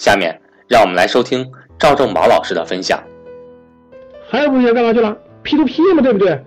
[0.00, 3.04] 下面让我们来收听赵正宝老师的分享。
[4.30, 6.42] 还有同学干嘛去了？P to P 嘛，对不对？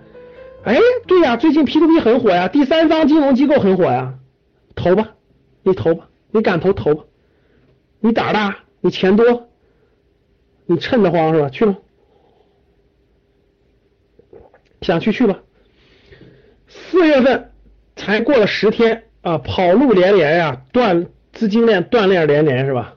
[0.64, 4.14] 哎，对呀，最近 P to P 很火呀，第三方金融机构很火呀，
[4.74, 5.14] 投吧，
[5.62, 7.04] 你投吧，你敢投投吧，
[8.00, 9.48] 你胆大，你钱多，
[10.66, 11.48] 你趁得慌是吧？
[11.48, 11.76] 去吧，
[14.80, 15.38] 想去去吧。
[16.66, 17.52] 四月份
[17.94, 22.93] 才过了十天啊，跑路连连呀，断资金链断链连连是吧？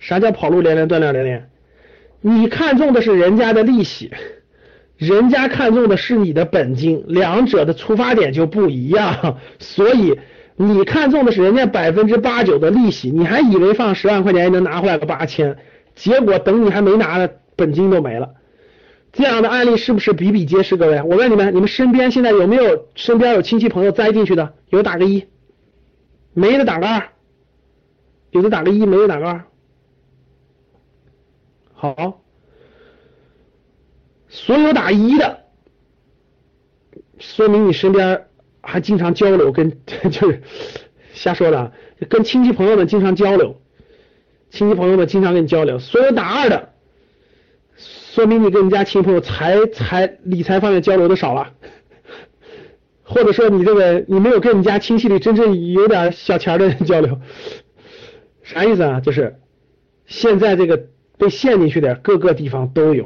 [0.00, 1.48] 啥叫跑路连连断链连连？
[2.22, 4.10] 你看中的是人家的利息，
[4.96, 9.38] 人家看中的是你的本金，两者的出发点就不一样。
[9.58, 10.18] 所以
[10.56, 15.56] 你看中的是人家百分之八九的利息，你还以为放十万块钱能拿回来个八千，
[15.94, 18.30] 结果等你还没拿呢，本金都没了。
[19.12, 20.76] 这样的案例是不是比比皆是？
[20.76, 24.52] 各位，我问你们，你们身边现在有没有身边有亲戚朋友栽进去的？
[24.68, 25.24] 有打个一，
[26.32, 27.08] 没的打个二，
[28.30, 29.44] 有的打个一，没的打个二。
[31.80, 32.20] 好，
[34.28, 35.44] 所有打一的，
[37.18, 38.26] 说明你身边
[38.60, 39.70] 还经常交流，跟
[40.12, 40.42] 就是
[41.14, 41.72] 瞎说的，
[42.10, 43.62] 跟亲戚朋友们经常交流，
[44.50, 45.78] 亲戚朋友们经常跟你交流。
[45.78, 46.74] 所有打二的，
[47.78, 51.54] 说明你跟你家亲戚朋友财财理财方面交流的少了，
[53.04, 57.18] 或者说你这个你没有跟你家亲戚里真正有点小钱的人交流，
[58.42, 59.00] 啥意思啊？
[59.00, 59.40] 就是
[60.04, 60.90] 现在这个。
[61.20, 63.04] 被陷进去的各个地方都有，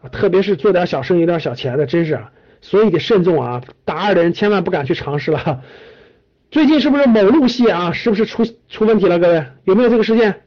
[0.00, 2.18] 啊特别是做点小生意、有点小钱的，真是，
[2.62, 3.62] 所以得慎重啊！
[3.84, 5.62] 打二的人千万不敢去尝试了。
[6.50, 7.92] 最近是不是某路系啊？
[7.92, 9.18] 是不是出出问题了？
[9.18, 10.40] 各位有没有这个事件？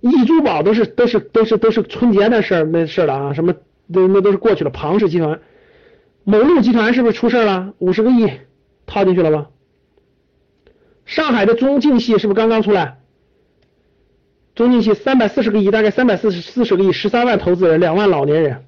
[0.00, 3.32] 易珠宝都是都是都是都是春节的事儿没事了啊？
[3.32, 3.54] 什么
[3.86, 4.70] 那那都是过去了。
[4.70, 5.40] 庞氏集团、
[6.24, 7.72] 某路集团是不是出事了？
[7.78, 8.30] 五十个亿
[8.84, 9.46] 套进去了吧？
[11.06, 12.98] 上海的中晋系是不是刚刚出来？
[14.56, 18.64] 中进系三百四十个亿，大概三百四十四十个亿，十三万投资人，两万老年人，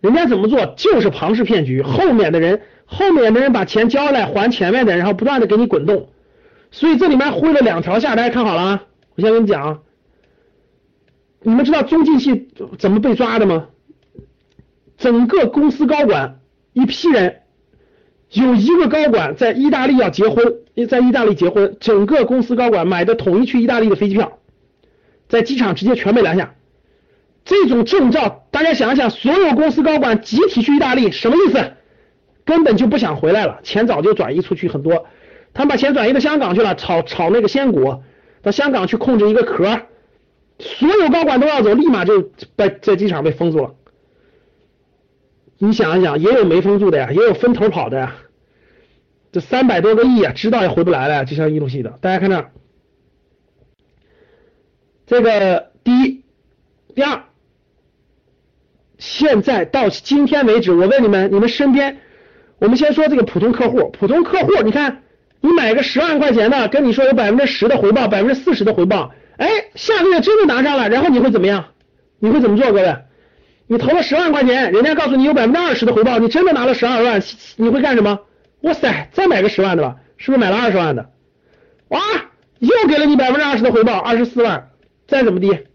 [0.00, 0.64] 人家怎么做？
[0.76, 6.08] 就是庞氏骗局，后面的人，后面的人把钱交来还前面的，然后不断的给你滚动，
[6.70, 8.86] 所以这里面挥了两条下，大家看好了啊！
[9.16, 9.82] 我先跟你讲，
[11.42, 13.66] 你们知道中进系怎么被抓的吗？
[14.96, 16.38] 整个公司高管
[16.72, 17.40] 一批人。
[18.30, 24.38] 有一个高管在意大利要结婚，在意大利结婚，整个公司高管买的统一去意大利的飞机票，
[25.28, 26.54] 在机场直接全被拦下。
[27.44, 31.72] 这种证照，大家想一想，所有公司高管集体去意大利，什么意思？
[32.44, 35.06] 根本就不想回来了，钱早就转移出去很多，
[35.52, 38.02] 他们把钱转移到香港去了，炒炒那个仙股，
[38.42, 39.80] 到香港去控制一个壳，
[40.58, 43.74] 所有高管都要走，立马就在在机场被封住了。
[45.58, 48.16] 你想一想，也有没封住的呀，也有分头跑的呀。
[49.34, 51.98] 这三百多个亿啊，知道也回不来了，就像一路系的。
[52.00, 52.50] 大家看这，
[55.06, 56.22] 这个第一、
[56.94, 57.24] 第二，
[58.96, 61.98] 现在到今天为止，我问你们，你们身边，
[62.60, 65.02] 我们先说这个普通客户，普通客户，你看，
[65.40, 71.72] 你买个十万块钱的，跟你说有百分之十的回报，百分之四十的回报，哎，下个月真的拿上了，然后你会怎么样？
[72.20, 72.96] 你会怎么做，各位？
[73.66, 77.20] 你投了十万块钱，人家告诉你有百分之二十的回报，你真的拿了十二万，
[77.56, 78.20] 你会干什么？
[78.64, 81.10] 哇塞，再买个十万的吧，是不是买了二十万的？
[81.88, 82.00] 哇，
[82.60, 84.70] 又给了你百分之二十的回报，二十四万，
[85.06, 85.66] 再怎么地，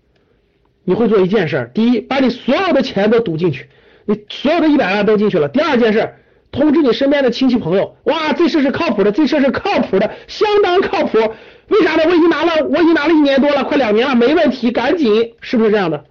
[0.83, 3.69] 你会做一件事：第一，把你所有的钱都赌进去，
[4.05, 6.15] 你所有的一百万都进去了；第二件事，
[6.51, 11.19] 通知你身边的亲戚朋友，哇，这事是靠谱的，这事是靠谱的，相当靠谱。
[11.67, 12.03] 为啥呢？
[12.07, 16.05] 我已经拿了，我已经拿了一年多了，快两年了，没问题，赶紧，是不是这样的？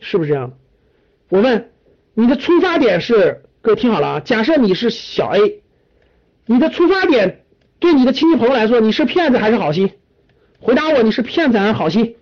[0.00, 0.56] 是不是这样的？
[1.28, 1.70] 我问
[2.14, 5.62] 你的出发点是，各位听好了啊，假设你是小 A。
[6.46, 7.42] 你的出发点
[7.78, 9.90] 对你的亲戚朋友来说，你是骗子还是好心？
[10.60, 12.16] 回答我，你是骗子还是好心？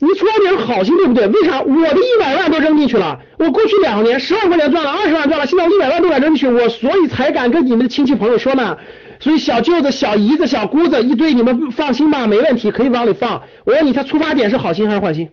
[0.00, 1.26] 你出发点好心对不对？
[1.26, 3.20] 为啥我的一百万都扔进去了？
[3.38, 8.78] 我过去两年十万块钱赚了，二十万赚了，现在我一百万都敢扔进去，我所以才敢跟你们的亲戚朋友说呢。
[9.20, 13.42] 所以小舅子、小姨子、小姑子一堆，你们放心吧，没问题，可以往里放。
[13.64, 15.30] 我问你，他出发点是好心还是坏心？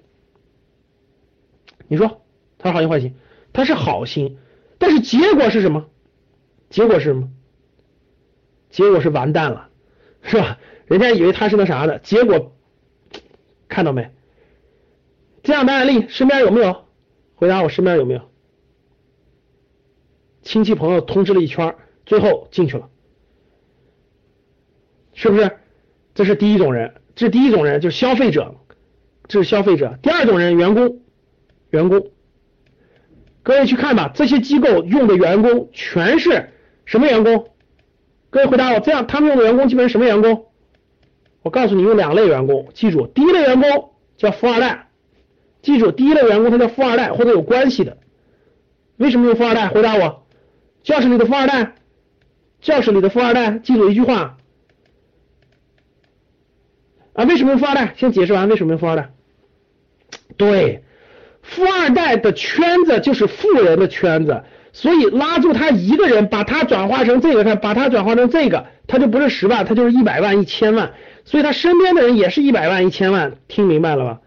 [1.88, 2.22] 你说
[2.58, 3.14] 他是好心坏心？
[3.54, 4.38] 他是好心，
[4.80, 5.86] 但是结果是什么？
[6.76, 7.30] 结果是什么？
[8.70, 9.70] 结果是完蛋了，
[10.24, 10.60] 是吧？
[10.88, 12.54] 人家以为他是那啥的，结果
[13.70, 14.12] 看到没？
[15.42, 16.84] 这样的案例身边有没有？
[17.36, 18.30] 回答我，身边有没有？
[20.42, 22.90] 亲戚朋友通知了一圈，最后进去了，
[25.14, 25.50] 是不是？
[26.14, 28.54] 这是第一种人，这是第一种人，就是消费者，
[29.30, 29.98] 这是消费者。
[30.04, 31.00] 第二种人，员工，
[31.70, 32.12] 员工。
[33.44, 36.50] 各位去看吧，这些机构用的员工全是
[36.86, 37.50] 什么员工？
[38.30, 40.48] 各位回答我，这样他们用的员工基本是什么员工？
[41.42, 44.90] 我告诉你，用两类员工，记住，第一类员工叫富二代。
[45.62, 47.98] 记住，第一类员工他叫富二代或者有关系的。
[48.98, 49.68] 为什么用富二代？
[49.68, 50.26] 回答我，
[50.84, 51.76] 教室里的富二代，
[52.62, 53.60] 教室里的富二代。
[53.60, 54.38] 记住一句话
[57.14, 57.94] 啊，为什么用富二代？
[57.96, 59.12] 先解释完为什么用富二代。
[60.38, 60.84] 对，
[61.42, 64.44] 富二代的圈子就是富人的圈子，
[64.76, 70.92] 所以拉住他一个人，把他转化成这个，看，把他转化成这个，他就不是十万，他就是一百万、一千万，
[71.24, 74.20] 所以他身边的人也是一百万、一千万，听明白了吧？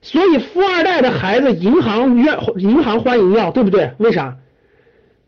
[0.00, 3.90] 所以富二代的孩子，银行愿银行欢迎要，对不对？
[3.98, 4.38] 为啥？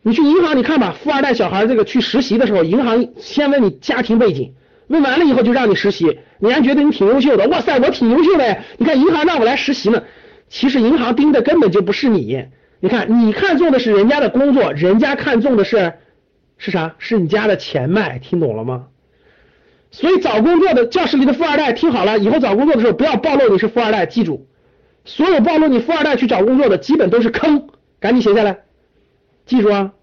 [0.01, 4.55] 你去银行，你看吧，富二代小孩这个去实习的时候，银行先问你家庭背景，
[4.87, 10.03] 问完了以后就让你实习，你还觉得你挺优秀的，哇塞，我挺优秀的，你看银行让我来实习呢。
[10.49, 12.47] 其实银行盯的根本就不是你，
[12.85, 15.95] 你看你看中的是人家的工作，人家看中的是
[16.59, 16.95] 是啥？
[16.99, 18.89] 是你家的钱脉，听懂了吗？
[19.91, 24.47] 所以找工作的教室里的富二代，听好了，以后找工作的时候不要暴露你是富二代，记住。
[25.07, 27.71] 所有暴露你富二代去找工作的，基本都是坑，
[28.01, 28.59] 赶紧写下来，
[29.47, 29.95] 记住啊，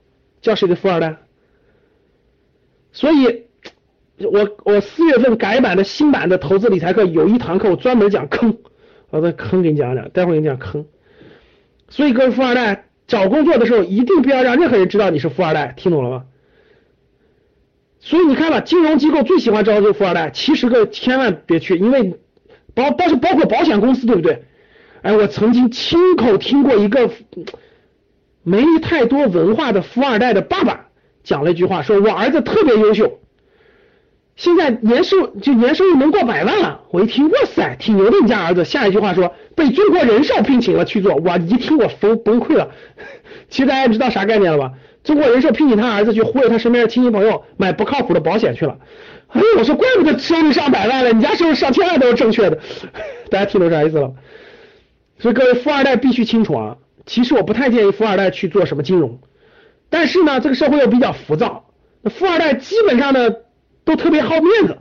[0.42, 1.18] 教室里的富二代。
[2.94, 3.44] 所以，
[4.26, 8.58] 我我四月份改版的新版的投资理财课有一堂课，我专门讲坑，
[9.12, 10.84] 我的坑给你讲讲，待会儿给你讲坑。
[11.92, 16.24] 所以各位富二代找工作的时候，一定不要让任何人知道你是富二代，听懂了吗？
[18.00, 22.18] 所以你看吧，金融机构最喜欢招这个富二代，其实个千万别去，因为
[22.74, 24.46] 包但是包括保险公司，对不对？
[25.02, 27.12] 哎，我曾经亲口听过一个
[28.42, 30.88] 没太多文化的富二代的爸爸
[31.24, 33.20] 讲了一句话，说我儿子特别优秀，
[34.36, 36.82] 现在年收就年收入能过百万了。
[36.92, 38.66] 我一听，哇塞，挺牛的，你家儿子。
[38.66, 42.72] 下一句话说被中国人寿聘请了去做，我一听我崩崩溃了。
[43.50, 44.74] 其实大家知道啥概念了吧？
[45.04, 48.78] 中国人寿聘请他儿子去忽悠他身边的亲戚朋友买不靠谱的保险去了。
[49.28, 52.60] 哎，我说怪不得收入上百万了，你家收入上千万都是正确的。
[53.30, 54.14] 大家听懂啥意思了？
[55.20, 59.20] 所以各位富二代必须清楚啊，其实我不太建议富二代去做什么金融，
[59.90, 61.66] 但是呢，这个社会又比较浮躁，
[62.02, 63.30] 那富二代基本上呢
[63.84, 64.78] 都特别好面子，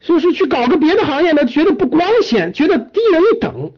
[0.00, 3.72] 所以说去搞个别的行业呢，觉得不光鲜，觉得低人一等。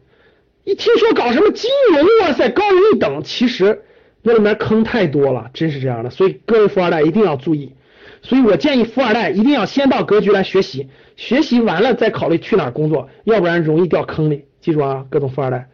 [0.63, 3.81] 一听说搞什么金融，哇塞，高人一等，其实
[4.21, 6.09] 那里面坑太多了，真是这样的。
[6.09, 7.73] 所以各位富二代一定要注意，
[8.21, 14.45] 所以我建议富二代一定要先到格局来学习，学习完了再考虑去哪儿工作，要不然容易掉坑里。
[14.61, 15.69] 记住啊，各种富二代。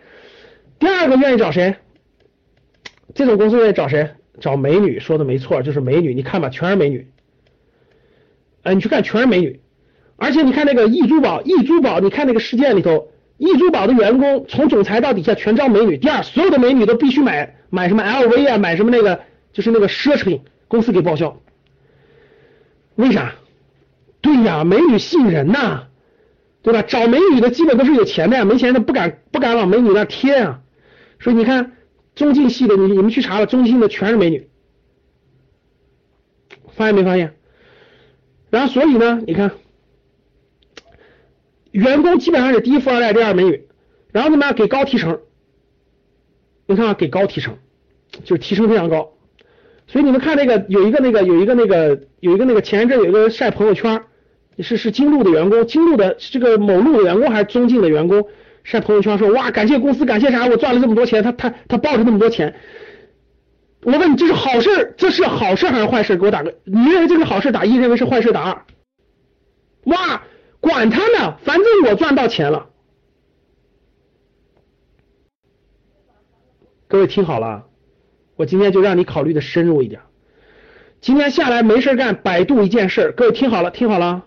[0.79, 1.75] 第二个愿意找谁？
[3.13, 4.09] 这种公司愿意找谁？
[4.39, 6.13] 找美女，说的没错，就是美女。
[6.13, 7.07] 你看吧，全是美女。
[8.75, 9.59] 你去看，全是美女。
[10.15, 15.97] 而且你看那个易珠宝，易珠宝，你看那个事件里头，易珠宝的员工从总裁到底下全招美女。
[15.97, 19.21] 第二，所有的美女都必须买买什么 LV 啊，买什么那个
[19.53, 21.39] 就是那个奢侈品，公司给报销。
[22.95, 23.35] 为啥？
[24.21, 25.83] 对呀，美女吸引人呐。
[26.63, 26.81] 对吧？
[26.81, 30.59] 找美女的基本都是有钱的呀，没钱的不敢不敢往美女那贴啊。
[31.17, 31.77] 所以你看
[32.13, 34.49] 中进系的，你你们去查了，中进的全是美女，
[36.75, 37.35] 发现没发现？
[38.49, 39.51] 然后所以呢，你看
[41.71, 43.63] 员工基本上是第一富二代，第二美女，
[44.11, 45.19] 然后怎么样给高提成？
[46.65, 47.57] 你看啊，给高提成，
[48.23, 49.13] 就是提成非常高。
[49.87, 54.03] 所以你们看那个有一个那个有一个那个有一个那个前一阵有一个晒朋友圈。
[54.59, 58.27] 是是金鹿的员工，金鹿的这个某路的员工还是中进的员工
[58.63, 62.55] 晒朋友圈说哇感谢公司感谢啥我赚了这么多钱他他他抱着那么多钱，
[63.83, 68.61] 我问你这是好事这是好事还是坏事给我打个你认为这是好事打一认为是坏事打二，
[69.83, 70.23] 哇
[70.59, 72.67] 管他呢反正我赚到钱了，
[76.87, 77.65] 各位听好了，
[78.35, 80.01] 我今天就让你考虑的深入一点，
[80.99, 84.25] 今天下来没事干百度一件事，各位听好了听好了。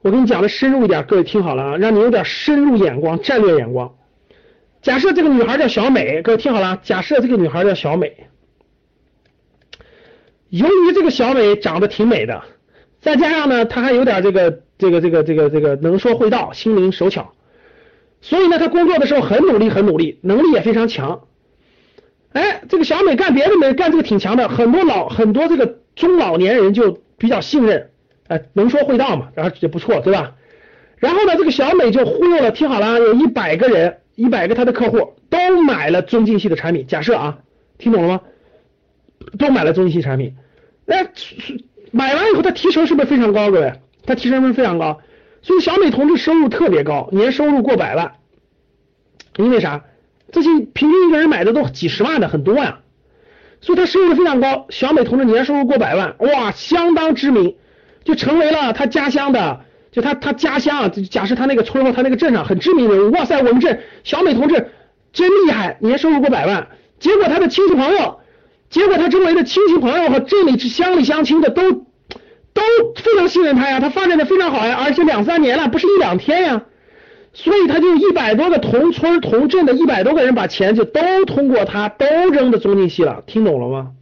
[0.00, 3.94] 我跟你讲的深入一点，各位听好了啊，让你有点深入眼光、战略眼光。
[4.82, 8.26] 假设这个女孩叫小美，各位听好了，假设这个女孩叫小美，
[10.48, 12.42] 由于这个小美长得挺美的，
[13.00, 17.32] 再加上呢，她还有点这个这个这个这个这个能说会道、心灵手巧，
[18.20, 21.28] 所以呢，她工作的时候很努力、很努力，能力也非常强。
[22.32, 27.90] 哎，这个小美干别的没干这个挺强的，很多老很多这个中老年人就比较信任，
[28.26, 30.34] 哎，能说会道嘛，然后也不错，对吧？
[30.96, 33.98] 然后呢，这个小美就忽悠了，听好了，有一百个人。
[34.22, 37.38] 一百个他的客户都买了中进系的产品，假设啊，
[37.76, 38.20] 听懂了吗？
[39.36, 40.36] 都买了中进系产品，
[40.86, 41.08] 那
[41.90, 43.50] 买完以后他提成是不是非常高？
[43.50, 43.72] 各位，
[44.06, 45.00] 他提成是不是非常高？
[45.42, 48.12] 所以小美同志收入特别高，年收入过百万。
[49.38, 49.82] 因为啥？
[50.30, 52.78] 这些平均一个人买的都几十万的，很多呀。
[53.60, 57.56] 所以他收入非常高，小美同志年收入过百万，哇，相当知名，
[58.04, 59.64] 就成为了他家乡的。
[59.92, 64.70] 就他他家乡啊，假设他那个村或他那个镇上很知名人物，哇塞，我们镇小美同志
[65.12, 66.66] 真厉害，年收入过百万。
[66.98, 68.18] 结果他的亲戚朋友，
[68.70, 72.62] 结果他周围的亲戚朋友和镇里乡里乡亲的都都
[72.96, 76.64] 非常信任他呀，他发展的非常好呀，而且两三年了，不是一两天呀。
[77.34, 83.92] 所以他就一百多个同村同镇的一百多个人把钱就都通过他都扔到中金系了，听懂了吗？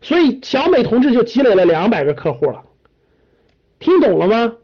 [0.00, 2.62] 所以小美同志就积累了两百个客户了，
[3.78, 4.54] 听懂了吗？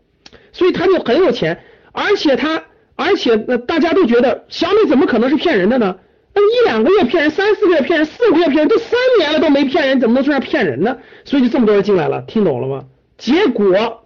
[0.59, 1.63] 所以他就很有钱，
[1.93, 2.65] 而且他，
[2.97, 5.97] 而且那大家都觉得小美怎么可能是骗人的呢？
[6.35, 10.99] 那一两个月骗人，三四个月骗人，四五个月骗人，都三年了都没骗人，怎么能说上骗人呢？
[11.25, 12.87] 所以就这么多人进来了，听懂了吗？
[13.17, 14.05] 结果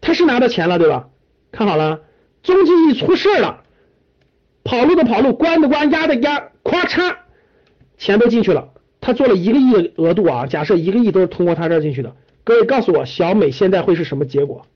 [0.00, 1.08] 他是拿到钱了，对吧？
[1.52, 2.00] 看好了，
[2.42, 3.62] 中金一出事了，
[4.64, 7.16] 跑路的跑路，关的关，压的压，咵嚓，
[7.98, 8.70] 钱都进去了。
[9.02, 14.66] 他做了一个亿的额度啊，假设一个亿都是通过他这儿进去的，各位告诉我，小美现在会是什么结果？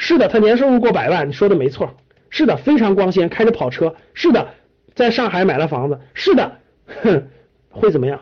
[0.00, 1.92] 是的，他年收入过百万，你说的没错。
[2.30, 3.96] 是的，非常光鲜，开着跑车。
[4.14, 4.54] 是的，
[4.94, 5.98] 在上海买了房子。
[6.14, 6.60] 是的，
[7.02, 7.28] 哼，
[7.68, 8.20] 会怎么样？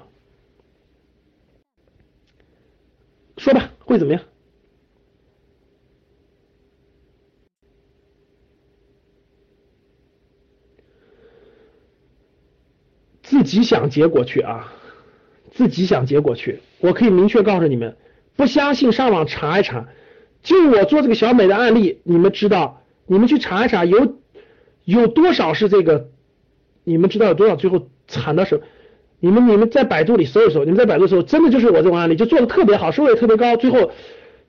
[3.37, 4.23] 说吧，会怎么样？
[13.23, 14.73] 自己想结果去啊，
[15.51, 16.63] 自己想结果去。
[16.79, 17.95] 我可以明确告诉你们，
[18.35, 19.87] 不相信上网查一查。
[20.47, 24.17] 就我做这个小美的案例，你们知道，你们去查一查，有
[24.85, 26.09] 有多少是这个？
[26.85, 28.63] 你们知道有多少最后惨的时候？
[29.19, 33.91] 你们你们在百度里搜一搜，你们在百度搜，真的就是我这种案例，就做的特别好，收入也特别高，最后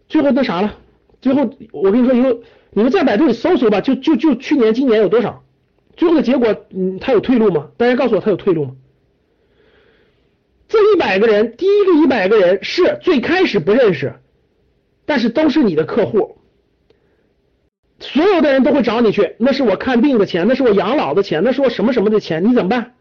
[0.08, 0.78] 最后那啥了？
[1.20, 5.44] 最后我跟你说，以后你们在百度里搜搜吧，就就就去年今年有多少？
[5.96, 7.70] 最后的结果，嗯，他有退路吗？
[7.76, 8.76] 大家告诉我，他有退路吗？
[10.68, 14.14] 这一百个人，第一个一百个人是最开始不认识。
[15.08, 16.38] 但是都是你的客户，
[18.00, 22.94] 所有的人都会找你去，那是我看病的钱，那是我养老的钱，那是我什么什么的钱，你怎么办？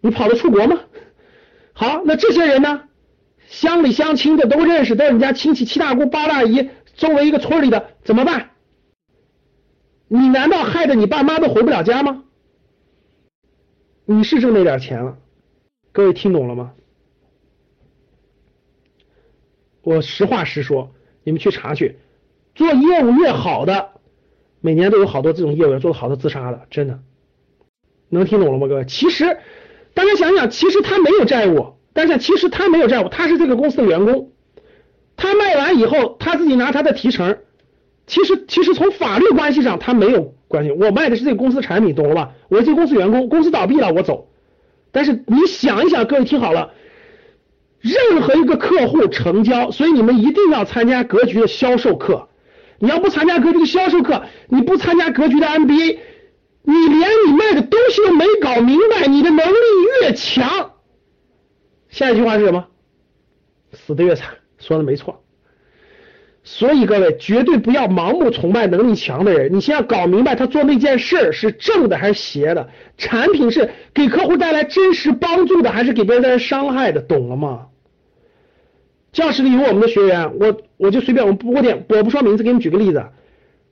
[0.00, 0.78] 你跑得出国吗？
[1.72, 2.84] 好，那这些人呢？
[3.48, 8.50] 乡里乡亲的都认识，都是你家亲戚，七大姑八大姨，周围一个村里的，怎么办？
[10.06, 12.22] 你难道害得你爸妈都回不了家吗？
[14.04, 15.18] 你是挣那点钱了，
[15.90, 16.72] 各位听懂了吗？
[19.82, 20.90] 我实话实说，
[21.24, 21.96] 你们去查去，
[22.54, 23.88] 做业务越好的，
[24.60, 27.00] 每年都有好多这种业务员做的好的自杀的，真的，
[28.08, 28.84] 能听懂了吗，各位？
[28.84, 29.38] 其实
[29.92, 34.30] 大家想想，其实他没有债务，但是其实他没有债务，他是这个公司的员工，
[35.16, 37.38] 他卖完以后，他自己拿他的提成，
[38.06, 42.34] 其实其实从法律关系上他没有关系，我卖的是这个公司产品，懂了吧？
[42.48, 44.28] 我是这公司员工，公司倒闭了我走，
[44.92, 46.72] 但是你想一想，各位听好了。
[47.82, 52.28] 任何一个客户成交，所以你们一定要参加格局的销售课。
[52.78, 55.98] 你要不参加格局的销售课，你不参加格局的 MBA，
[56.62, 59.54] 你连你卖的东西都没搞明白，你的能力
[60.00, 60.72] 越强，
[61.90, 62.66] 下一句话是什么？
[63.72, 64.30] 死的越惨。
[64.58, 65.24] 说的没错。
[66.44, 77.68] 所以各位绝对不要盲目崇拜能力强的人，你先要搞明白他做那件事儿是正的还是邪的，产品是给客户带来真实帮助的还是给别人带来伤害的，懂了吗？
[79.12, 83.04] 教室里有我们的学员，我我就随便我不点我不说名字，给你举个例子，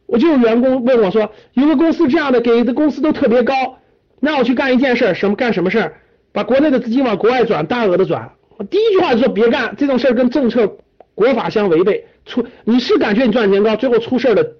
[0.05, 3.79] 我就有员工问我说，有个公司这样的给的公司都特别高，
[4.21, 6.01] 让我去干一件事，什么干什么事儿
[6.33, 8.31] 把国内的资金往国外转，大额的转。
[8.59, 10.77] 我第一句话就说别干这种事儿，跟政策
[11.15, 12.05] 国法相违背。
[12.27, 14.57] 出你是感觉你赚钱高，最后出事了。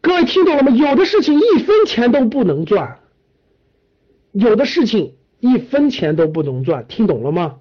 [0.00, 0.72] 各位听懂了吗？
[0.72, 2.98] 有的事情一分钱都不能赚，
[4.32, 7.54] 有的事情一分钱都不能赚，听懂了吗？